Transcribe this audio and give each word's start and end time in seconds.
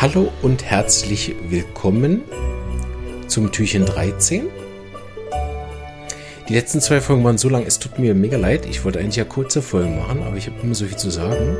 Hallo 0.00 0.32
und 0.40 0.64
herzlich 0.64 1.34
willkommen 1.50 2.22
zum 3.26 3.52
Türchen 3.52 3.84
13. 3.84 4.48
Die 6.48 6.54
letzten 6.54 6.80
zwei 6.80 7.02
Folgen 7.02 7.22
waren 7.22 7.36
so 7.36 7.50
lang, 7.50 7.66
es 7.66 7.78
tut 7.78 7.98
mir 7.98 8.14
mega 8.14 8.38
leid. 8.38 8.64
Ich 8.64 8.82
wollte 8.82 8.98
eigentlich 8.98 9.16
ja 9.16 9.24
kurze 9.24 9.60
Folgen 9.60 9.98
machen, 9.98 10.22
aber 10.22 10.38
ich 10.38 10.46
habe 10.46 10.58
immer 10.62 10.74
so 10.74 10.86
viel 10.86 10.96
zu 10.96 11.10
sagen. 11.10 11.54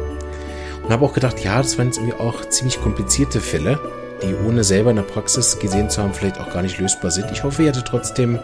Und 0.82 0.88
habe 0.88 1.04
auch 1.04 1.12
gedacht, 1.12 1.44
ja, 1.44 1.58
das 1.58 1.76
waren 1.76 1.88
jetzt 1.88 1.98
irgendwie 1.98 2.18
auch 2.18 2.48
ziemlich 2.48 2.80
komplizierte 2.80 3.42
Fälle, 3.42 3.78
die 4.22 4.34
ohne 4.48 4.64
selber 4.64 4.88
in 4.88 4.96
der 4.96 5.02
Praxis 5.02 5.58
gesehen 5.58 5.90
zu 5.90 6.02
haben, 6.02 6.14
vielleicht 6.14 6.40
auch 6.40 6.50
gar 6.50 6.62
nicht 6.62 6.78
lösbar 6.78 7.10
sind. 7.10 7.30
Ich 7.32 7.44
hoffe, 7.44 7.64
ihr 7.64 7.68
hattet 7.68 7.88
trotzdem 7.88 8.38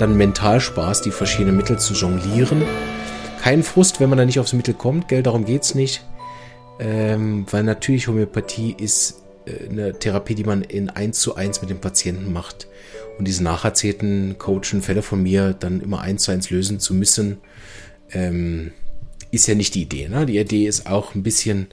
dann 0.00 0.16
mental 0.16 0.60
Spaß, 0.60 1.02
die 1.02 1.12
verschiedenen 1.12 1.56
Mittel 1.56 1.78
zu 1.78 1.94
jonglieren. 1.94 2.64
Kein 3.40 3.62
Frust, 3.62 4.00
wenn 4.00 4.08
man 4.08 4.18
da 4.18 4.24
nicht 4.24 4.40
aufs 4.40 4.52
Mittel 4.52 4.74
kommt, 4.74 5.06
gell, 5.06 5.22
darum 5.22 5.44
geht's 5.44 5.76
nicht. 5.76 6.02
Ähm, 6.80 7.46
weil 7.52 7.62
natürlich 7.62 8.08
Homöopathie 8.08 8.74
ist 8.76 9.22
eine 9.68 9.98
Therapie, 9.98 10.34
die 10.34 10.44
man 10.44 10.62
in 10.62 10.90
eins 10.90 11.20
zu 11.20 11.34
eins 11.34 11.60
mit 11.60 11.70
dem 11.70 11.80
Patienten 11.80 12.32
macht. 12.32 12.68
Und 13.18 13.26
diese 13.26 13.42
nacherzählten 13.42 14.36
coachen 14.38 14.82
Fälle 14.82 15.02
von 15.02 15.22
mir 15.22 15.52
dann 15.52 15.80
immer 15.80 16.00
eins 16.00 16.22
zu 16.24 16.30
eins 16.30 16.50
lösen 16.50 16.78
zu 16.78 16.94
müssen, 16.94 17.38
ähm, 18.12 18.72
ist 19.30 19.46
ja 19.46 19.54
nicht 19.54 19.74
die 19.74 19.82
Idee. 19.82 20.08
Ne? 20.08 20.26
Die 20.26 20.38
Idee 20.38 20.66
ist 20.66 20.86
auch 20.86 21.14
ein 21.14 21.22
bisschen 21.22 21.68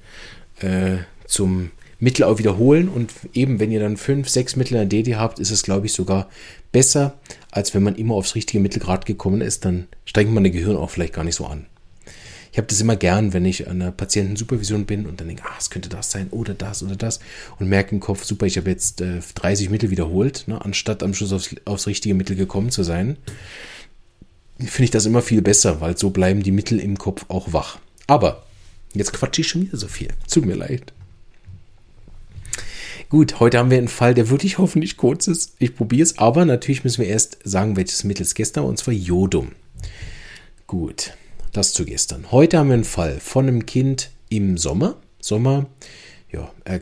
äh, 0.60 0.98
zum 1.28 1.72
Mittel 2.00 2.24
auch 2.24 2.40
wiederholen 2.40 2.90
und 2.90 3.12
eben 3.34 3.60
wenn 3.60 3.72
ihr 3.72 3.80
dann 3.80 3.98
fünf, 3.98 4.28
sechs 4.28 4.56
Mittel 4.56 4.74
in 4.74 4.90
der 4.90 5.04
DD 5.04 5.16
habt, 5.16 5.40
ist 5.40 5.52
es 5.52 5.64
glaube 5.64 5.86
ich 5.86 5.94
sogar 5.94 6.30
besser, 6.72 7.18
als 7.52 7.74
wenn 7.74 7.84
man 7.84 7.96
immer 7.96 8.16
aufs 8.16 8.36
richtige 8.36 8.60
Mittelgrad 8.60 9.06
gekommen 9.06 9.42
ist, 9.42 9.64
dann 9.64 9.88
strengt 10.04 10.34
man 10.34 10.44
das 10.44 10.52
Gehirn 10.52 10.76
auch 10.76 10.90
vielleicht 10.90 11.14
gar 11.14 11.24
nicht 11.24 11.36
so 11.36 11.46
an. 11.46 11.68
Ich 12.56 12.58
habe 12.58 12.68
das 12.70 12.80
immer 12.80 12.96
gern, 12.96 13.34
wenn 13.34 13.44
ich 13.44 13.68
an 13.68 13.82
einer 13.82 13.92
Patientensupervision 13.92 14.86
bin 14.86 15.08
und 15.08 15.20
dann 15.20 15.28
denke, 15.28 15.44
ah, 15.46 15.56
es 15.60 15.70
könnte 15.70 15.90
das 15.90 16.10
sein 16.10 16.30
oder 16.30 16.54
das 16.54 16.84
oder 16.84 16.96
das 16.96 17.20
und 17.60 17.68
merke 17.68 17.94
im 17.94 18.00
Kopf, 18.00 18.24
super, 18.24 18.46
ich 18.46 18.56
habe 18.56 18.70
jetzt 18.70 19.02
äh, 19.02 19.20
30 19.36 19.70
Mittel 19.70 19.90
wiederholt, 19.90 20.46
ne, 20.48 20.64
anstatt 20.64 21.04
am 21.04 21.14
Schluss 21.14 21.34
aufs, 21.34 21.54
aufs 21.66 21.86
richtige 21.86 22.16
Mittel 22.16 22.38
gekommen 22.38 22.72
zu 22.72 22.84
sein. 22.84 23.18
Finde 24.58 24.86
ich 24.86 24.92
das 24.92 25.06
immer 25.06 25.22
viel 25.22 25.42
besser, 25.42 25.82
weil 25.82 25.98
so 25.98 26.12
bleiben 26.12 26.44
die 26.44 26.54
Mittel 26.54 26.80
im 26.80 26.98
Kopf 26.98 27.26
auch 27.28 27.52
wach. 27.52 27.80
Aber 28.08 28.46
jetzt 28.94 29.12
quatsche 29.12 29.42
ich 29.42 29.50
schon 29.50 29.64
wieder 29.64 29.78
so 29.78 29.90
viel. 29.90 30.08
Tut 30.32 30.46
mir 30.46 30.56
leid. 30.56 30.94
Gut, 33.10 33.42
heute 33.42 33.58
haben 33.58 33.70
wir 33.70 33.80
einen 33.80 33.90
Fall, 33.90 34.14
der 34.14 34.30
wirklich 34.30 34.60
hoffentlich 34.60 34.96
kurz 34.96 35.28
ist. 35.28 35.56
Ich 35.60 35.76
probiere 35.76 36.04
es, 36.04 36.20
aber 36.20 36.46
natürlich 36.46 36.86
müssen 36.86 37.02
wir 37.02 37.10
erst 37.10 37.38
sagen, 37.44 37.76
welches 37.76 38.06
Mittel 38.06 38.24
es 38.24 38.34
gestern 38.34 38.64
war, 38.64 38.70
und 38.70 38.78
zwar 38.78 38.94
Jodum. 38.94 39.52
Gut. 40.68 41.12
Das 41.56 41.72
zu 41.72 41.86
gestern. 41.86 42.34
Heute 42.34 42.58
haben 42.58 42.68
wir 42.68 42.74
einen 42.74 42.84
Fall 42.84 43.18
von 43.22 43.48
einem 43.48 43.66
Kind 43.66 44.10
im 44.28 44.58
Sommer. 44.58 44.98
Sommer, 45.22 45.68
ja, 46.30 46.52
äh, 46.66 46.82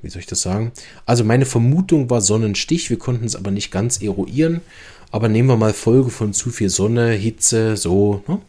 wie 0.00 0.08
soll 0.08 0.20
ich 0.20 0.26
das 0.26 0.40
sagen? 0.40 0.72
Also 1.04 1.24
meine 1.24 1.44
Vermutung 1.44 2.08
war 2.08 2.22
Sonnenstich. 2.22 2.88
Wir 2.88 2.98
konnten 2.98 3.26
es 3.26 3.36
aber 3.36 3.50
nicht 3.50 3.70
ganz 3.70 4.00
eruieren. 4.00 4.62
Aber 5.10 5.28
nehmen 5.28 5.50
wir 5.50 5.58
mal 5.58 5.74
Folge 5.74 6.08
von 6.08 6.32
zu 6.32 6.48
viel 6.48 6.70
Sonne, 6.70 7.10
Hitze, 7.10 7.76
so. 7.76 8.24
Ne? 8.26 8.40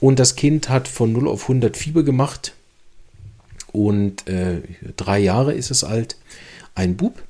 Und 0.00 0.18
das 0.18 0.34
Kind 0.34 0.70
hat 0.70 0.88
von 0.88 1.12
0 1.12 1.28
auf 1.28 1.42
100 1.42 1.76
Fieber 1.76 2.02
gemacht. 2.02 2.54
Und 3.72 4.26
äh, 4.28 4.62
drei 4.96 5.18
Jahre 5.18 5.52
ist 5.52 5.70
es 5.70 5.84
alt. 5.84 6.16
Ein 6.74 6.96
Bub. 6.96 7.22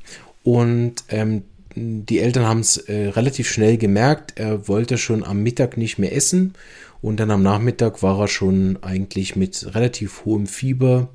Und 0.45 1.03
ähm, 1.09 1.43
die 1.75 2.19
Eltern 2.19 2.47
haben 2.47 2.61
es 2.61 2.77
äh, 2.77 3.09
relativ 3.09 3.49
schnell 3.49 3.77
gemerkt. 3.77 4.39
Er 4.39 4.69
wollte 4.69 4.99
schon 4.99 5.25
am 5.25 5.43
Mittag 5.43 5.77
nicht 5.77 5.99
mehr 5.99 6.15
essen 6.15 6.55
und 7.01 7.19
dann 7.19 7.31
am 7.31 7.43
Nachmittag 7.43 8.03
war 8.03 8.21
er 8.21 8.29
schon 8.29 8.79
eigentlich 8.83 9.37
mit 9.37 9.75
relativ 9.75 10.25
hohem 10.25 10.47
Fieber 10.47 11.09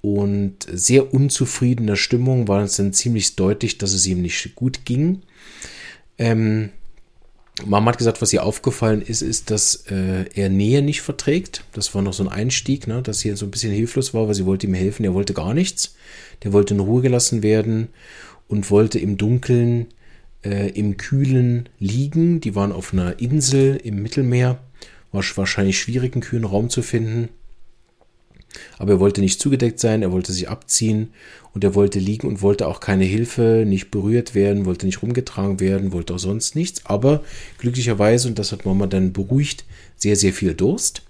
und 0.00 0.56
sehr 0.70 1.12
unzufriedener 1.12 1.96
Stimmung. 1.96 2.48
War 2.48 2.62
es 2.62 2.76
dann 2.76 2.92
ziemlich 2.92 3.34
deutlich, 3.34 3.78
dass 3.78 3.92
es 3.92 4.06
ihm 4.06 4.22
nicht 4.22 4.54
gut 4.54 4.84
ging. 4.84 5.22
Ähm, 6.18 6.70
Mama 7.64 7.90
hat 7.90 7.98
gesagt, 7.98 8.22
was 8.22 8.32
ihr 8.32 8.44
aufgefallen 8.44 9.02
ist, 9.02 9.22
ist, 9.22 9.50
dass 9.50 9.86
äh, 9.90 10.26
er 10.34 10.48
Nähe 10.48 10.82
nicht 10.82 11.00
verträgt. 11.00 11.64
Das 11.72 11.92
war 11.94 12.02
noch 12.02 12.12
so 12.12 12.22
ein 12.22 12.28
Einstieg, 12.28 12.86
ne, 12.86 13.02
dass 13.02 13.18
sie 13.20 13.34
so 13.34 13.46
ein 13.46 13.50
bisschen 13.50 13.72
hilflos 13.72 14.14
war, 14.14 14.28
weil 14.28 14.34
sie 14.34 14.46
wollte 14.46 14.68
ihm 14.68 14.74
helfen. 14.74 15.04
Er 15.04 15.14
wollte 15.14 15.34
gar 15.34 15.54
nichts. 15.54 15.96
Der 16.44 16.52
wollte 16.52 16.74
in 16.74 16.80
Ruhe 16.80 17.02
gelassen 17.02 17.42
werden 17.42 17.88
und 18.48 18.70
wollte 18.70 18.98
im 18.98 19.16
Dunkeln, 19.16 19.86
äh, 20.42 20.70
im 20.70 20.96
Kühlen 20.96 21.68
liegen. 21.78 22.40
Die 22.40 22.54
waren 22.54 22.72
auf 22.72 22.92
einer 22.92 23.20
Insel 23.20 23.76
im 23.76 24.02
Mittelmeer 24.02 24.58
war 25.12 25.24
wahrscheinlich 25.36 25.78
schwierig, 25.78 26.14
einen 26.14 26.22
kühlen 26.22 26.44
Raum 26.44 26.70
zu 26.70 26.82
finden. 26.82 27.28
Aber 28.78 28.92
er 28.92 29.00
wollte 29.00 29.20
nicht 29.20 29.40
zugedeckt 29.40 29.78
sein, 29.78 30.02
er 30.02 30.10
wollte 30.10 30.32
sich 30.32 30.48
abziehen 30.48 31.10
und 31.54 31.64
er 31.64 31.74
wollte 31.74 31.98
liegen 31.98 32.26
und 32.26 32.40
wollte 32.40 32.66
auch 32.66 32.80
keine 32.80 33.04
Hilfe, 33.04 33.64
nicht 33.66 33.90
berührt 33.90 34.34
werden, 34.34 34.64
wollte 34.64 34.86
nicht 34.86 35.02
rumgetragen 35.02 35.60
werden, 35.60 35.92
wollte 35.92 36.14
auch 36.14 36.18
sonst 36.18 36.56
nichts. 36.56 36.86
Aber 36.86 37.22
glücklicherweise, 37.58 38.28
und 38.28 38.38
das 38.38 38.52
hat 38.52 38.64
Mama 38.64 38.86
dann 38.86 39.12
beruhigt, 39.12 39.64
sehr, 39.96 40.16
sehr 40.16 40.32
viel 40.32 40.54
Durst. 40.54 41.02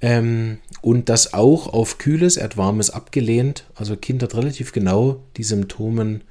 Ähm, 0.00 0.58
und 0.82 1.08
das 1.08 1.34
auch 1.34 1.66
auf 1.72 1.98
Kühles, 1.98 2.36
er 2.36 2.44
hat 2.44 2.56
Warmes 2.56 2.90
abgelehnt. 2.90 3.64
Also 3.74 3.96
Kind 3.96 4.22
hat 4.22 4.34
relativ 4.34 4.72
genau 4.72 5.22
die 5.36 5.44
Symptomen 5.44 6.22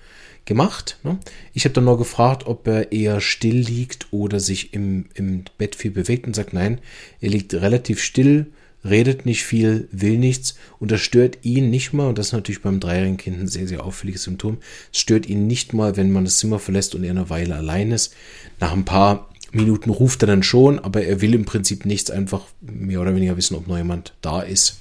gemacht. 0.45 0.97
Ne? 1.03 1.19
Ich 1.53 1.65
habe 1.65 1.73
dann 1.73 1.85
noch 1.85 1.97
gefragt, 1.97 2.47
ob 2.47 2.67
er 2.67 2.91
eher 2.91 3.21
still 3.21 3.57
liegt 3.57 4.07
oder 4.11 4.39
sich 4.39 4.73
im, 4.73 5.05
im 5.13 5.43
Bett 5.57 5.75
viel 5.75 5.91
bewegt 5.91 6.25
und 6.25 6.35
sagt, 6.35 6.53
nein, 6.53 6.79
er 7.21 7.29
liegt 7.29 7.53
relativ 7.53 8.01
still, 8.01 8.47
redet 8.83 9.25
nicht 9.25 9.43
viel, 9.43 9.87
will 9.91 10.17
nichts 10.17 10.55
und 10.79 10.89
das 10.89 11.01
stört 11.01 11.39
ihn 11.43 11.69
nicht 11.69 11.93
mal, 11.93 12.07
und 12.07 12.17
das 12.17 12.27
ist 12.27 12.33
natürlich 12.33 12.61
beim 12.61 12.79
dreijährigen 12.79 13.17
Kind 13.17 13.39
ein 13.39 13.47
sehr, 13.47 13.67
sehr 13.67 13.83
auffälliges 13.83 14.23
Symptom, 14.23 14.57
es 14.91 14.99
stört 14.99 15.27
ihn 15.27 15.47
nicht 15.47 15.73
mal, 15.73 15.97
wenn 15.97 16.11
man 16.11 16.25
das 16.25 16.39
Zimmer 16.39 16.59
verlässt 16.59 16.95
und 16.95 17.03
er 17.03 17.11
eine 17.11 17.29
Weile 17.29 17.55
allein 17.55 17.91
ist. 17.91 18.15
Nach 18.59 18.71
ein 18.71 18.85
paar 18.85 19.29
Minuten 19.51 19.89
ruft 19.89 20.23
er 20.23 20.27
dann 20.27 20.43
schon, 20.43 20.79
aber 20.79 21.03
er 21.03 21.21
will 21.21 21.33
im 21.33 21.45
Prinzip 21.45 21.85
nichts, 21.85 22.11
einfach 22.11 22.45
mehr 22.61 23.01
oder 23.01 23.15
weniger 23.15 23.37
wissen, 23.37 23.55
ob 23.55 23.67
noch 23.67 23.77
jemand 23.77 24.13
da 24.21 24.41
ist. 24.41 24.79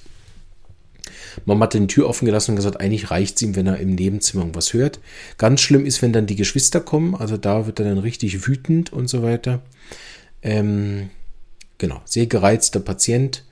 Mama 1.45 1.65
hat 1.65 1.73
die 1.73 1.87
Tür 1.87 2.07
offen 2.07 2.25
gelassen 2.25 2.51
und 2.51 2.55
gesagt, 2.57 2.79
eigentlich 2.79 3.11
reicht 3.11 3.35
es 3.35 3.41
ihm, 3.41 3.55
wenn 3.55 3.67
er 3.67 3.77
im 3.77 3.95
Nebenzimmer 3.95 4.43
irgendwas 4.43 4.73
hört. 4.73 4.99
Ganz 5.37 5.61
schlimm 5.61 5.85
ist, 5.85 6.01
wenn 6.01 6.13
dann 6.13 6.27
die 6.27 6.35
Geschwister 6.35 6.81
kommen, 6.81 7.15
also 7.15 7.37
da 7.37 7.65
wird 7.65 7.79
er 7.79 7.85
dann 7.85 7.97
richtig 7.97 8.47
wütend 8.47 8.91
und 8.91 9.07
so 9.07 9.23
weiter. 9.23 9.61
Ähm, 10.41 11.09
genau, 11.77 12.01
sehr 12.05 12.27
gereizter 12.27 12.79
Patient 12.79 13.43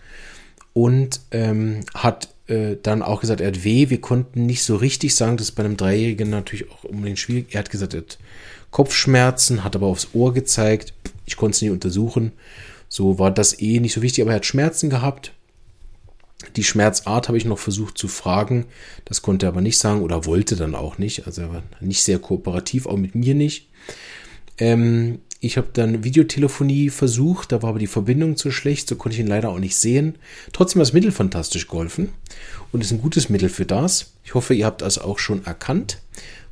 und 0.73 1.21
ähm, 1.31 1.81
hat 1.93 2.29
äh, 2.47 2.77
dann 2.81 3.01
auch 3.01 3.21
gesagt, 3.21 3.41
er 3.41 3.47
hat 3.47 3.63
weh. 3.63 3.89
Wir 3.89 4.01
konnten 4.01 4.45
nicht 4.45 4.63
so 4.63 4.75
richtig 4.75 5.15
sagen, 5.15 5.37
das 5.37 5.49
ist 5.49 5.55
bei 5.55 5.63
einem 5.63 5.77
Dreijährigen 5.77 6.29
natürlich 6.29 6.69
auch 6.71 6.83
unbedingt 6.83 7.19
schwierig. 7.19 7.47
Er 7.51 7.59
hat 7.59 7.69
gesagt, 7.69 7.93
er 7.93 8.01
hat 8.01 8.17
Kopfschmerzen, 8.71 9.63
hat 9.63 9.75
aber 9.75 9.87
aufs 9.87 10.09
Ohr 10.13 10.33
gezeigt. 10.33 10.93
Ich 11.25 11.37
konnte 11.37 11.55
es 11.55 11.61
nicht 11.61 11.71
untersuchen. 11.71 12.31
So 12.89 13.19
war 13.19 13.31
das 13.31 13.59
eh 13.59 13.79
nicht 13.79 13.93
so 13.93 14.01
wichtig, 14.01 14.21
aber 14.21 14.31
er 14.31 14.37
hat 14.37 14.45
Schmerzen 14.45 14.89
gehabt. 14.89 15.33
Die 16.55 16.63
Schmerzart 16.63 17.27
habe 17.27 17.37
ich 17.37 17.45
noch 17.45 17.59
versucht 17.59 17.97
zu 17.97 18.07
fragen. 18.07 18.65
Das 19.05 19.21
konnte 19.21 19.47
er 19.47 19.49
aber 19.49 19.61
nicht 19.61 19.77
sagen 19.77 20.01
oder 20.01 20.25
wollte 20.25 20.55
dann 20.55 20.75
auch 20.75 20.97
nicht. 20.97 21.25
Also 21.25 21.41
er 21.41 21.53
war 21.53 21.63
nicht 21.81 22.03
sehr 22.03 22.19
kooperativ, 22.19 22.85
auch 22.85 22.97
mit 22.97 23.15
mir 23.15 23.35
nicht. 23.35 23.67
Ähm, 24.59 25.19
ich 25.39 25.57
habe 25.57 25.67
dann 25.73 26.03
Videotelefonie 26.03 26.89
versucht, 26.89 27.51
da 27.51 27.61
war 27.61 27.69
aber 27.69 27.79
die 27.79 27.87
Verbindung 27.87 28.37
zu 28.37 28.51
schlecht, 28.51 28.87
so 28.87 28.95
konnte 28.95 29.15
ich 29.15 29.19
ihn 29.19 29.27
leider 29.27 29.49
auch 29.49 29.59
nicht 29.59 29.75
sehen. 29.75 30.15
Trotzdem 30.51 30.79
hat 30.79 30.87
das 30.87 30.93
Mittel 30.93 31.11
fantastisch 31.11 31.67
geholfen 31.67 32.09
und 32.71 32.81
ist 32.81 32.91
ein 32.91 33.01
gutes 33.01 33.29
Mittel 33.29 33.49
für 33.49 33.65
das. 33.65 34.13
Ich 34.23 34.33
hoffe, 34.33 34.53
ihr 34.53 34.65
habt 34.65 34.81
das 34.81 34.97
auch 34.97 35.19
schon 35.19 35.45
erkannt. 35.45 36.01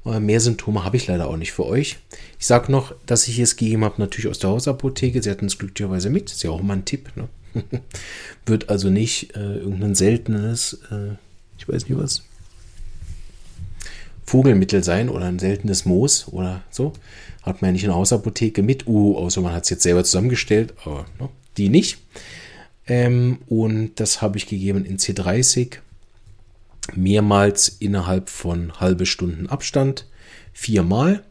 Mehr 0.04 0.40
Symptome 0.40 0.84
habe 0.84 0.98
ich 0.98 1.08
leider 1.08 1.28
auch 1.28 1.38
nicht 1.38 1.52
für 1.52 1.66
euch. 1.66 1.98
Ich 2.40 2.46
sage 2.46 2.72
noch, 2.72 2.94
dass 3.08 3.28
ich 3.28 3.40
es 3.40 3.56
gegeben 3.56 3.84
habe, 3.84 3.96
natürlich 3.98 4.28
aus 4.30 4.38
der 4.38 4.52
Hausapotheke. 4.52 5.24
Sie 5.24 5.32
hatten 5.32 5.48
es 5.48 5.58
glücklicherweise 5.58 6.12
mit. 6.12 6.32
Ist 6.32 6.44
ja 6.44 6.52
auch 6.52 6.60
immer 6.60 6.74
ein 6.74 6.86
Tipp. 6.86 7.12
Ne? 7.16 7.28
Wird 8.46 8.70
also 8.70 8.92
nicht 8.92 9.36
äh, 9.36 9.58
irgendein 9.58 9.96
seltenes, 9.96 10.80
äh, 10.92 11.16
ich 11.58 11.68
weiß 11.68 11.90
nicht 11.90 11.98
was, 11.98 12.22
Vogelmittel 14.26 14.84
sein 14.84 15.10
oder 15.10 15.26
ein 15.26 15.40
seltenes 15.40 15.86
Moos 15.86 16.28
oder 16.30 16.64
so. 16.70 16.94
Hat 17.44 17.62
man 17.62 17.70
ja 17.70 17.72
nicht 17.74 17.84
in 17.84 17.90
der 17.90 17.98
Hausapotheke 17.98 18.64
mit. 18.64 18.88
Uh, 18.88 19.18
außer 19.18 19.42
man 19.42 19.54
hat 19.54 19.64
es 19.64 19.70
jetzt 19.70 19.84
selber 19.84 20.04
zusammengestellt, 20.04 20.74
aber 20.84 21.06
ne, 21.20 21.30
die 21.58 21.70
nicht. 21.70 22.00
Ähm, 22.88 23.40
und 23.48 24.00
das 24.00 24.22
habe 24.22 24.38
ich 24.38 24.48
gegeben 24.48 24.86
in 24.86 24.98
C30. 24.98 25.78
Mehrmals 26.94 27.70
innerhalb 27.80 28.30
von 28.30 28.80
halbe 28.80 29.06
Stunden 29.06 29.48
Abstand. 29.48 30.08
Viermal. 30.54 31.24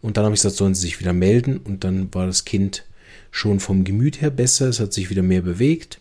Und 0.00 0.16
dann 0.16 0.24
habe 0.24 0.34
ich 0.34 0.40
gesagt, 0.40 0.56
sollen 0.56 0.74
sie 0.74 0.82
sich 0.82 1.00
wieder 1.00 1.12
melden. 1.12 1.58
Und 1.58 1.84
dann 1.84 2.12
war 2.12 2.26
das 2.26 2.44
Kind 2.44 2.84
schon 3.32 3.60
vom 3.60 3.84
Gemüt 3.84 4.20
her 4.20 4.30
besser, 4.30 4.68
es 4.68 4.78
hat 4.78 4.92
sich 4.92 5.10
wieder 5.10 5.22
mehr 5.22 5.42
bewegt 5.42 6.00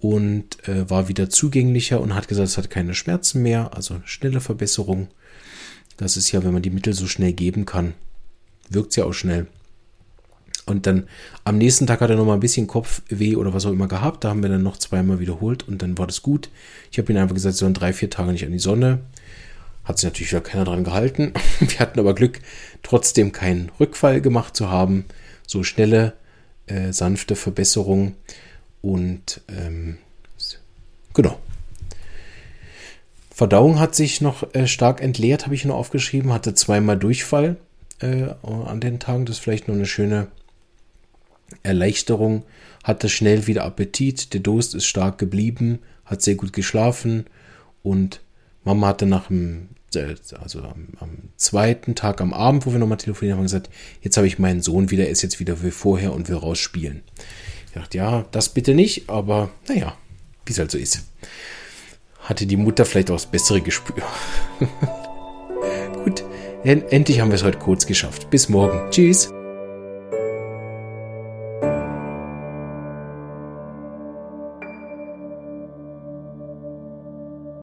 und 0.00 0.66
äh, 0.68 0.88
war 0.90 1.08
wieder 1.08 1.30
zugänglicher 1.30 2.00
und 2.00 2.14
hat 2.14 2.26
gesagt, 2.26 2.48
es 2.48 2.58
hat 2.58 2.70
keine 2.70 2.94
Schmerzen 2.94 3.42
mehr, 3.42 3.76
also 3.76 4.00
schnelle 4.04 4.40
Verbesserung. 4.40 5.08
Das 5.96 6.16
ist 6.16 6.32
ja, 6.32 6.44
wenn 6.44 6.52
man 6.52 6.62
die 6.62 6.70
Mittel 6.70 6.92
so 6.92 7.06
schnell 7.06 7.32
geben 7.32 7.66
kann, 7.66 7.94
wirkt 8.68 8.90
es 8.90 8.96
ja 8.96 9.04
auch 9.04 9.12
schnell. 9.12 9.46
Und 10.66 10.86
dann 10.86 11.08
am 11.44 11.58
nächsten 11.58 11.86
Tag 11.86 12.00
hat 12.00 12.10
er 12.10 12.16
noch 12.16 12.24
mal 12.24 12.34
ein 12.34 12.40
bisschen 12.40 12.66
Kopfweh 12.66 13.36
oder 13.36 13.52
was 13.52 13.66
auch 13.66 13.72
immer 13.72 13.88
gehabt. 13.88 14.24
Da 14.24 14.30
haben 14.30 14.42
wir 14.42 14.48
dann 14.48 14.62
noch 14.62 14.78
zweimal 14.78 15.20
wiederholt 15.20 15.68
und 15.68 15.82
dann 15.82 15.98
war 15.98 16.06
das 16.06 16.22
gut. 16.22 16.48
Ich 16.90 16.98
habe 16.98 17.12
ihm 17.12 17.18
einfach 17.18 17.34
gesagt, 17.34 17.56
so 17.56 17.66
in 17.66 17.74
drei, 17.74 17.92
vier 17.92 18.08
Tage 18.08 18.32
nicht 18.32 18.46
an 18.46 18.52
die 18.52 18.58
Sonne. 18.58 19.00
Hat 19.84 19.98
sich 19.98 20.04
natürlich 20.04 20.32
wieder 20.32 20.40
keiner 20.40 20.64
dran 20.64 20.84
gehalten. 20.84 21.34
Wir 21.60 21.78
hatten 21.78 22.00
aber 22.00 22.14
Glück, 22.14 22.40
trotzdem 22.82 23.32
keinen 23.32 23.70
Rückfall 23.78 24.22
gemacht 24.22 24.56
zu 24.56 24.70
haben. 24.70 25.04
So 25.46 25.62
schnelle, 25.62 26.14
äh, 26.66 26.92
sanfte 26.92 27.36
Verbesserung. 27.36 28.14
Und 28.80 29.42
ähm, 29.48 29.98
genau. 31.12 31.38
Verdauung 33.34 33.80
hat 33.80 33.96
sich 33.96 34.20
noch 34.20 34.54
äh, 34.54 34.68
stark 34.68 35.02
entleert, 35.02 35.44
habe 35.44 35.56
ich 35.56 35.64
nur 35.64 35.74
aufgeschrieben. 35.74 36.32
Hatte 36.32 36.54
zweimal 36.54 36.96
Durchfall 36.96 37.56
äh, 37.98 38.28
an 38.42 38.78
den 38.80 39.00
Tagen. 39.00 39.26
Das 39.26 39.36
ist 39.36 39.42
vielleicht 39.42 39.66
noch 39.66 39.74
eine 39.74 39.86
schöne 39.86 40.28
Erleichterung. 41.64 42.44
Hatte 42.84 43.08
schnell 43.08 43.48
wieder 43.48 43.64
Appetit. 43.64 44.34
Der 44.34 44.40
Durst 44.40 44.76
ist 44.76 44.86
stark 44.86 45.18
geblieben. 45.18 45.80
Hat 46.04 46.22
sehr 46.22 46.36
gut 46.36 46.52
geschlafen. 46.52 47.26
Und 47.82 48.20
Mama 48.62 48.86
hatte 48.86 49.04
nach 49.04 49.26
dem 49.26 49.70
also 50.40 50.60
am, 50.60 50.88
am, 51.00 51.10
zweiten 51.36 51.96
Tag 51.96 52.20
am 52.20 52.32
Abend, 52.32 52.66
wo 52.66 52.72
wir 52.72 52.80
nochmal 52.80 52.98
telefoniert 52.98 53.36
haben, 53.36 53.44
gesagt, 53.44 53.70
jetzt 54.00 54.16
habe 54.16 54.26
ich 54.26 54.40
meinen 54.40 54.60
Sohn 54.60 54.90
wieder, 54.90 55.04
er 55.04 55.10
ist 55.10 55.22
jetzt 55.22 55.38
wieder 55.38 55.62
wie 55.62 55.70
vorher 55.70 56.12
und 56.12 56.28
will 56.28 56.36
rausspielen. 56.36 57.02
Ich 57.66 57.74
dachte, 57.74 57.98
ja, 57.98 58.24
das 58.32 58.48
bitte 58.48 58.74
nicht, 58.74 59.08
aber 59.08 59.50
naja, 59.68 59.96
wie 60.46 60.52
es 60.52 60.58
halt 60.58 60.72
so 60.72 60.78
ist. 60.78 61.04
Hatte 62.24 62.46
die 62.46 62.56
Mutter 62.56 62.84
vielleicht 62.84 63.10
auch 63.10 63.16
das 63.16 63.26
bessere 63.26 63.60
Gespür. 63.60 64.02
Gut, 66.04 66.24
endlich 66.64 67.20
haben 67.20 67.28
wir 67.28 67.36
es 67.36 67.44
heute 67.44 67.58
kurz 67.58 67.86
geschafft. 67.86 68.30
Bis 68.30 68.48
morgen. 68.48 68.90
Tschüss. 68.90 69.32